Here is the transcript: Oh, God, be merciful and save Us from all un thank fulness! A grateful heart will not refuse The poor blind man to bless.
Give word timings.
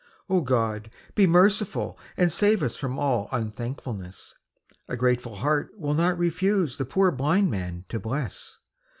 Oh, 0.31 0.41
God, 0.41 0.89
be 1.13 1.27
merciful 1.27 1.95
and 2.17 2.31
save 2.33 2.63
Us 2.63 2.75
from 2.75 2.97
all 2.97 3.29
un 3.31 3.51
thank 3.51 3.81
fulness! 3.83 4.33
A 4.87 4.97
grateful 4.97 5.35
heart 5.35 5.73
will 5.77 5.93
not 5.93 6.17
refuse 6.17 6.79
The 6.79 6.85
poor 6.85 7.11
blind 7.11 7.51
man 7.51 7.85
to 7.89 7.99
bless. 7.99 8.57